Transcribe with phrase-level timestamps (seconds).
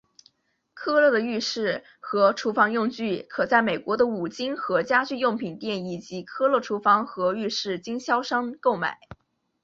[0.73, 8.99] 科勒的浴室和厨房用具可在美国的五金和家居用品店以及科勒厨房和浴室经销商购买。